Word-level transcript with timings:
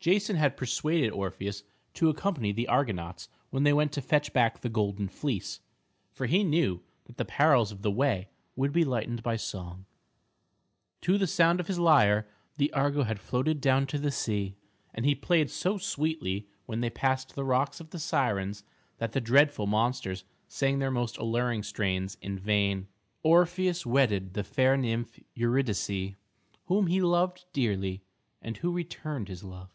Jason 0.00 0.36
had 0.36 0.56
persuaded 0.56 1.10
Orpheus 1.10 1.64
to 1.92 2.08
accompany 2.08 2.50
the 2.50 2.66
Argonauts 2.68 3.28
when 3.50 3.64
they 3.64 3.74
went 3.74 3.92
to 3.92 4.00
fetch 4.00 4.32
back 4.32 4.60
the 4.60 4.70
golden 4.70 5.06
fleece, 5.06 5.60
for 6.12 6.24
he 6.24 6.42
knew 6.42 6.80
that 7.04 7.18
the 7.18 7.26
perils 7.26 7.70
of 7.72 7.82
the 7.82 7.90
way 7.90 8.28
would 8.56 8.72
be 8.72 8.86
lightened 8.86 9.22
by 9.22 9.36
song. 9.36 9.84
To 11.02 11.18
the 11.18 11.26
sound 11.26 11.60
of 11.60 11.66
his 11.66 11.78
lyre 11.78 12.26
the 12.56 12.72
Argo 12.72 13.02
had 13.02 13.20
floated 13.20 13.60
down 13.60 13.86
to 13.88 13.98
the 13.98 14.12
sea, 14.12 14.56
and 14.94 15.04
he 15.04 15.14
played 15.14 15.50
so 15.50 15.76
sweetly 15.76 16.48
when 16.64 16.80
they 16.80 16.88
passed 16.88 17.34
the 17.34 17.44
rocks 17.44 17.78
of 17.78 17.90
the 17.90 17.98
Sirens 17.98 18.64
that 18.96 19.12
the 19.12 19.20
dreadful 19.20 19.66
monsters 19.66 20.24
sang 20.46 20.78
their 20.78 20.92
most 20.92 21.18
alluring 21.18 21.62
strains 21.64 22.16
in 22.22 22.38
vain. 22.38 22.86
Orpheus 23.22 23.84
wedded 23.84 24.32
the 24.32 24.44
fair 24.44 24.74
nymph 24.78 25.18
Eurydice, 25.34 26.14
whom 26.66 26.86
he 26.86 27.02
loved 27.02 27.44
dearly, 27.52 28.00
and 28.40 28.56
who 28.58 28.72
returned 28.72 29.28
his 29.28 29.44
love. 29.44 29.68